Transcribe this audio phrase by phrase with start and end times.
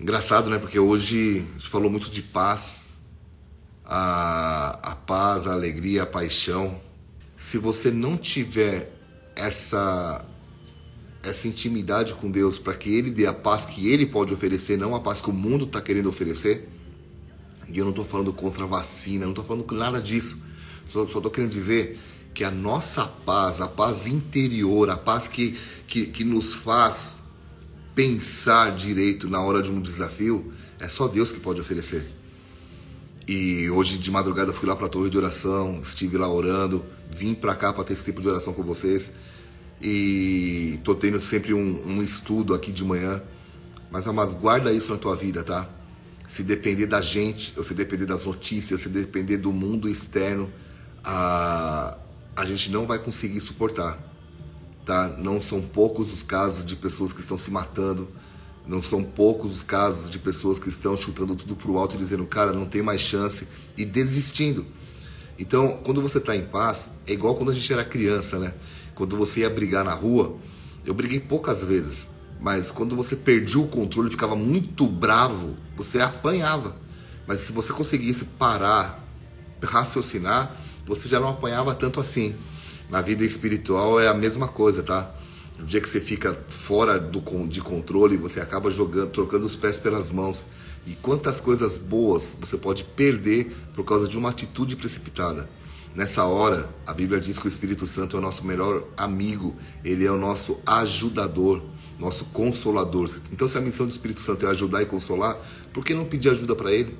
[0.00, 0.58] Engraçado, né?
[0.58, 2.98] Porque hoje a gente falou muito de paz,
[3.84, 6.80] a, a paz, a alegria, a paixão.
[7.36, 8.92] Se você não tiver
[9.34, 10.24] essa
[11.20, 14.94] essa intimidade com Deus para que Ele dê a paz que Ele pode oferecer, não
[14.94, 16.68] a paz que o mundo está querendo oferecer.
[17.68, 20.42] E eu não estou falando contra a vacina, não estou falando nada disso.
[20.86, 21.98] Só estou querendo dizer
[22.32, 25.58] que a nossa paz, a paz interior, a paz que,
[25.88, 27.17] que, que nos faz
[27.98, 32.06] pensar direito na hora de um desafio, é só Deus que pode oferecer.
[33.26, 37.34] E hoje de madrugada fui lá para a torre de oração, estive lá orando, vim
[37.34, 39.16] para cá para ter esse tipo de oração com vocês.
[39.82, 43.20] E tô tendo sempre um, um estudo aqui de manhã.
[43.90, 45.68] Mas, amados, guarda isso na tua vida, tá?
[46.28, 50.48] Se depender da gente, ou se depender das notícias, se depender do mundo externo,
[51.02, 51.98] a,
[52.36, 53.98] a gente não vai conseguir suportar.
[54.88, 55.06] Tá?
[55.18, 58.08] Não são poucos os casos de pessoas que estão se matando,
[58.66, 62.24] não são poucos os casos de pessoas que estão chutando tudo pro alto e dizendo,
[62.24, 63.46] cara, não tem mais chance,
[63.76, 64.64] e desistindo.
[65.38, 68.54] Então, quando você está em paz, é igual quando a gente era criança, né?
[68.94, 70.38] Quando você ia brigar na rua,
[70.86, 72.08] eu briguei poucas vezes,
[72.40, 76.74] mas quando você perdia o controle, ficava muito bravo, você apanhava.
[77.26, 79.06] Mas se você conseguisse parar,
[79.62, 82.34] raciocinar, você já não apanhava tanto assim.
[82.88, 85.14] Na vida espiritual é a mesma coisa, tá?
[85.58, 89.78] No dia que você fica fora do, de controle, você acaba jogando, trocando os pés
[89.78, 90.46] pelas mãos.
[90.86, 95.50] E quantas coisas boas você pode perder por causa de uma atitude precipitada.
[95.94, 100.06] Nessa hora, a Bíblia diz que o Espírito Santo é o nosso melhor amigo, ele
[100.06, 101.60] é o nosso ajudador,
[101.98, 103.10] nosso consolador.
[103.32, 105.36] Então, se a missão do Espírito Santo é ajudar e consolar,
[105.72, 106.96] por que não pedir ajuda para ele?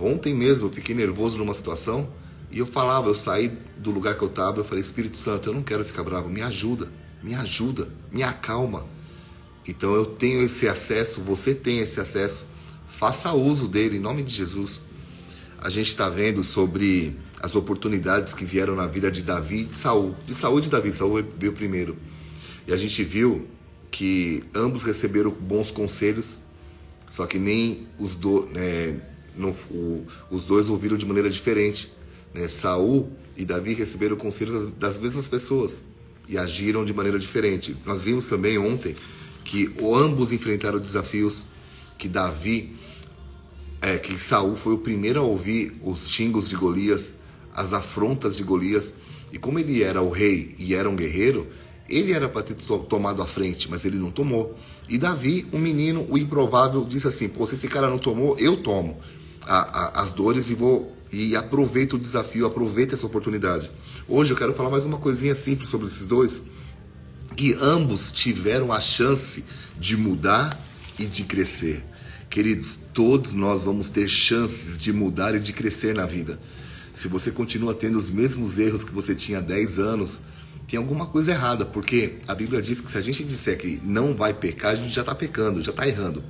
[0.00, 2.08] Ontem mesmo eu fiquei nervoso numa situação
[2.56, 5.52] e eu falava, eu saí do lugar que eu estava, eu falei, Espírito Santo, eu
[5.52, 6.90] não quero ficar bravo, me ajuda,
[7.22, 8.86] me ajuda, me acalma.
[9.68, 12.46] Então eu tenho esse acesso, você tem esse acesso,
[12.88, 14.80] faça uso dele em nome de Jesus.
[15.58, 19.76] A gente está vendo sobre as oportunidades que vieram na vida de Davi e de
[19.76, 20.16] Saul.
[20.26, 21.94] De Saul e de Davi, Saul veio primeiro.
[22.66, 23.46] E a gente viu
[23.90, 26.38] que ambos receberam bons conselhos,
[27.10, 28.98] só que nem os, do, né,
[29.36, 31.94] não, o, os dois ouviram de maneira diferente.
[32.36, 32.48] Né?
[32.48, 35.82] Saul e Davi receberam conselhos das, das mesmas pessoas
[36.28, 37.74] e agiram de maneira diferente.
[37.84, 38.94] Nós vimos também ontem
[39.44, 41.46] que ambos enfrentaram desafios
[41.96, 42.76] que Davi,
[43.80, 47.14] é, que Saul foi o primeiro a ouvir os xingos de Golias,
[47.54, 48.96] as afrontas de Golias,
[49.32, 51.46] e como ele era o rei e era um guerreiro,
[51.88, 52.54] ele era para ter
[52.88, 54.58] tomado a frente, mas ele não tomou.
[54.88, 58.56] E Davi, um menino, o improvável, disse assim: Pô, se esse cara não tomou, eu
[58.56, 59.00] tomo
[59.46, 63.70] a, a, as dores e vou e aproveita o desafio, aproveita essa oportunidade.
[64.08, 66.42] Hoje eu quero falar mais uma coisinha simples sobre esses dois,
[67.36, 69.44] que ambos tiveram a chance
[69.78, 70.58] de mudar
[70.98, 71.84] e de crescer.
[72.28, 76.40] Queridos, todos nós vamos ter chances de mudar e de crescer na vida.
[76.92, 80.20] Se você continua tendo os mesmos erros que você tinha há 10 anos,
[80.66, 84.14] tem alguma coisa errada, porque a Bíblia diz que se a gente disser que não
[84.14, 86.24] vai pecar, a gente já está pecando, já está errando.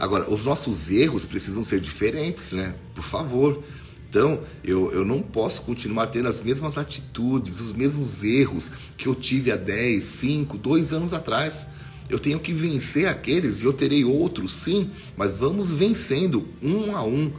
[0.00, 2.74] Agora, os nossos erros precisam ser diferentes, né?
[2.94, 3.62] Por favor.
[4.08, 9.14] Então, eu, eu não posso continuar tendo as mesmas atitudes, os mesmos erros que eu
[9.14, 11.66] tive há 10, 5, 2 anos atrás.
[12.08, 17.04] Eu tenho que vencer aqueles e eu terei outros, sim, mas vamos vencendo um a
[17.04, 17.30] um.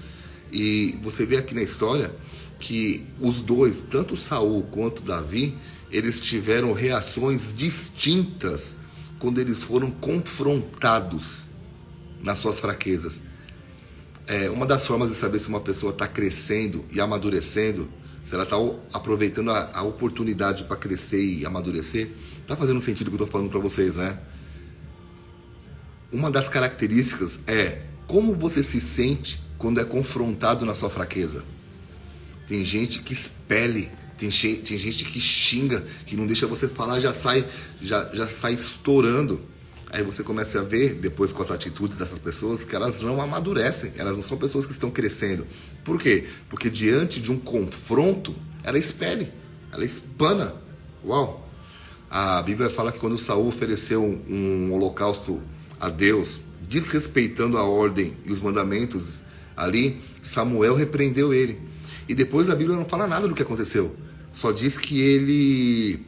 [0.51, 2.13] E você vê aqui na história
[2.59, 5.57] que os dois, tanto Saul quanto Davi,
[5.89, 8.77] eles tiveram reações distintas
[9.17, 11.49] quando eles foram confrontados
[12.21, 13.23] nas suas fraquezas.
[14.27, 17.89] É, uma das formas de saber se uma pessoa está crescendo e amadurecendo,
[18.23, 18.55] se ela está
[18.93, 22.09] aproveitando a, a oportunidade para crescer e amadurecer,
[22.41, 24.19] está fazendo sentido o que eu estou falando para vocês, né?
[26.11, 31.43] Uma das características é como você se sente quando é confrontado na sua fraqueza.
[32.47, 36.99] Tem gente que expele, tem gente, tem gente que xinga, que não deixa você falar,
[36.99, 37.45] já sai,
[37.81, 39.41] já, já sai estourando.
[39.93, 43.91] Aí você começa a ver, depois com as atitudes dessas pessoas, que elas não amadurecem,
[43.97, 45.45] elas não são pessoas que estão crescendo.
[45.83, 46.29] Por quê?
[46.47, 48.33] Porque diante de um confronto,
[48.63, 49.27] ela expele,
[49.69, 50.55] ela espana.
[51.03, 51.45] Uau!
[52.09, 55.41] A Bíblia fala que quando Saul ofereceu um, um holocausto
[55.77, 56.39] a Deus,
[56.69, 59.21] desrespeitando a ordem e os mandamentos
[59.57, 61.59] ali, Samuel repreendeu ele.
[62.07, 63.93] E depois a Bíblia não fala nada do que aconteceu.
[64.31, 66.05] Só diz que ele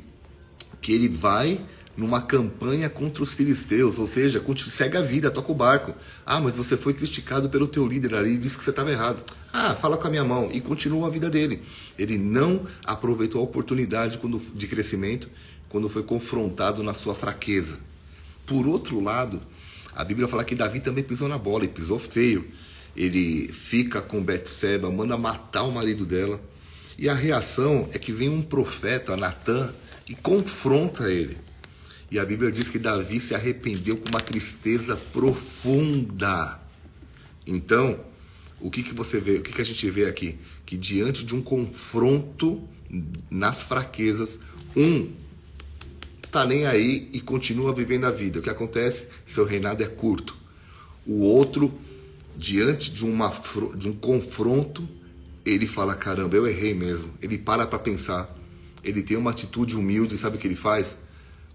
[0.82, 1.62] que ele vai
[1.96, 5.94] numa campanha contra os filisteus, ou seja, segue a vida, toca o barco.
[6.26, 9.22] Ah, mas você foi criticado pelo teu líder ali e disse que você estava errado.
[9.52, 11.62] Ah, fala com a minha mão e continua a vida dele.
[11.98, 14.20] Ele não aproveitou a oportunidade
[14.56, 15.30] de crescimento
[15.70, 17.78] quando foi confrontado na sua fraqueza.
[18.46, 19.40] Por outro lado,
[19.96, 22.46] A Bíblia fala que Davi também pisou na bola e pisou feio.
[22.96, 26.40] Ele fica com Betseba, manda matar o marido dela.
[26.98, 29.74] E a reação é que vem um profeta, Natan,
[30.08, 31.38] e confronta ele.
[32.14, 36.62] E a Bíblia diz que Davi se arrependeu com uma tristeza profunda.
[37.48, 38.00] Então,
[38.62, 40.38] o que, que você vê, o que, que a gente vê aqui?
[40.64, 42.62] Que diante de um confronto
[43.32, 44.42] nas fraquezas,
[44.76, 45.12] um
[46.32, 48.38] tá nem aí e continua vivendo a vida.
[48.38, 49.10] O que acontece?
[49.26, 50.38] Seu reinado é curto.
[51.08, 51.74] O outro,
[52.38, 53.34] diante de, uma,
[53.76, 54.88] de um confronto,
[55.44, 57.12] ele fala: caramba, eu errei mesmo.
[57.20, 58.32] Ele para para pensar.
[58.84, 61.03] Ele tem uma atitude humilde, sabe o que ele faz?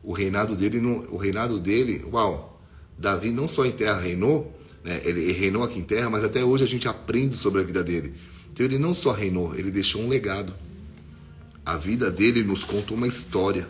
[0.02, 0.78] O reinado dele,
[1.10, 2.60] o reinado dele, uau,
[2.98, 6.64] Davi não só em terra reinou, né, ele reinou aqui em terra, mas até hoje
[6.64, 8.14] a gente aprende sobre a vida dele.
[8.52, 10.52] Então ele não só reinou, ele deixou um legado.
[11.64, 13.68] A vida dele nos conta uma história.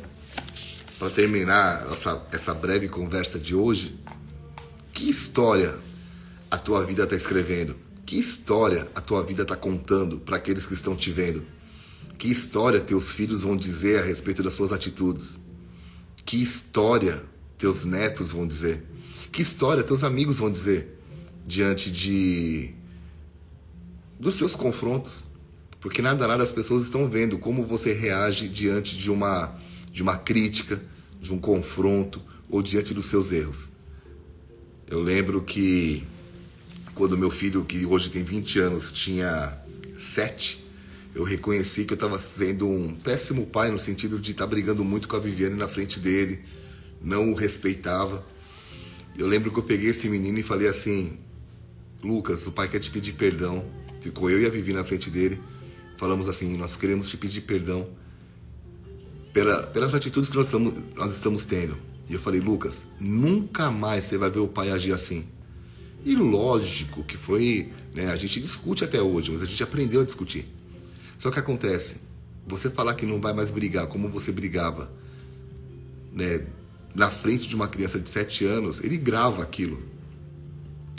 [0.99, 3.97] Para terminar essa, essa breve conversa de hoje,
[4.93, 5.77] que história
[6.51, 7.77] a tua vida está escrevendo?
[8.05, 11.43] Que história a tua vida está contando para aqueles que estão te vendo?
[12.19, 15.39] Que história teus filhos vão dizer a respeito das suas atitudes?
[16.29, 17.25] Que história
[17.57, 18.85] teus netos vão dizer?
[19.33, 21.01] Que história teus amigos vão dizer
[21.47, 22.75] diante de
[24.21, 25.29] dos seus confrontos?
[25.81, 29.59] Porque nada nada as pessoas estão vendo como você reage diante de uma
[29.91, 30.79] de uma crítica,
[31.19, 32.21] de um confronto
[32.51, 33.71] ou diante dos seus erros.
[34.87, 36.05] Eu lembro que
[36.95, 39.57] quando meu filho, que hoje tem 20 anos, tinha
[39.97, 40.63] 7,
[41.15, 44.85] eu reconheci que eu estava sendo um péssimo pai no sentido de estar tá brigando
[44.85, 46.41] muito com a Viviane na frente dele,
[47.03, 48.25] não o respeitava.
[49.17, 51.19] Eu lembro que eu peguei esse menino e falei assim:
[52.03, 53.65] Lucas, o pai quer te pedir perdão.
[54.01, 55.41] Ficou eu e a Vivi na frente dele.
[55.97, 57.89] Falamos assim: nós queremos te pedir perdão
[59.33, 61.77] pela, pelas atitudes que nós estamos, nós estamos tendo.
[62.09, 65.27] E eu falei: Lucas, nunca mais você vai ver o pai agir assim.
[66.05, 70.05] E lógico que foi, né, a gente discute até hoje, mas a gente aprendeu a
[70.05, 70.47] discutir.
[71.19, 71.97] Só que acontece,
[72.47, 74.91] você falar que não vai mais brigar como você brigava,
[76.13, 76.47] né,
[76.95, 79.83] na frente de uma criança de 7 anos, ele grava aquilo.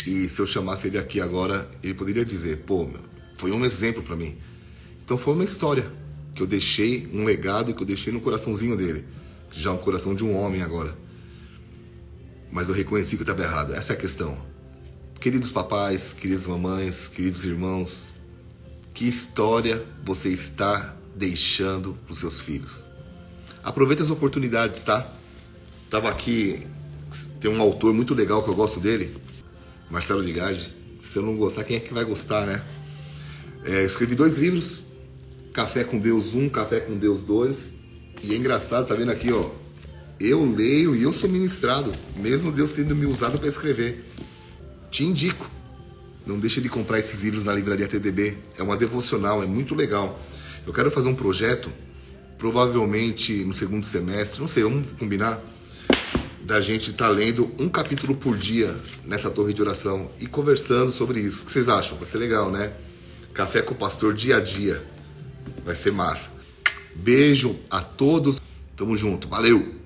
[0.06, 3.01] E se eu chamasse ele aqui agora, ele poderia dizer: pô, meu,
[3.36, 4.38] foi um exemplo para mim.
[5.04, 5.92] Então foi uma história
[6.36, 9.06] que eu deixei, um legado que eu deixei no coraçãozinho dele.
[9.51, 10.95] Já um coração de um homem agora.
[12.51, 13.74] Mas eu reconheci que eu estava errado.
[13.74, 14.38] Essa é a questão.
[15.19, 18.13] Queridos papais, queridas mamães, queridos irmãos,
[19.00, 22.84] que história você está deixando para os seus filhos?
[23.63, 25.10] Aproveita as oportunidades, tá?
[25.90, 26.68] Tava aqui,
[27.40, 29.16] tem um autor muito legal que eu gosto dele,
[29.90, 30.74] Marcelo Ligage.
[31.01, 32.62] Se eu não gostar, quem é que vai gostar, né?
[33.63, 34.88] É, escrevi dois livros,
[35.54, 37.75] Café com Deus 1, Café com Deus 2.
[38.22, 39.50] E é engraçado, tá vendo aqui, ó.
[40.19, 44.04] Eu leio e eu sou ministrado, mesmo Deus tendo me usado para escrever.
[44.92, 45.50] Te indico.
[46.29, 48.37] Não deixe de comprar esses livros na livraria TDB.
[48.55, 50.21] É uma devocional, é muito legal.
[50.65, 51.71] Eu quero fazer um projeto,
[52.37, 55.41] provavelmente no segundo semestre, não sei, vamos combinar,
[56.41, 60.91] da gente estar tá lendo um capítulo por dia nessa torre de oração e conversando
[60.91, 61.41] sobre isso.
[61.41, 61.97] O que vocês acham?
[61.97, 62.73] Vai ser legal, né?
[63.33, 64.85] Café com o pastor dia a dia.
[65.65, 66.33] Vai ser massa.
[66.95, 68.39] Beijo a todos.
[68.77, 69.27] Tamo junto.
[69.27, 69.78] Valeu!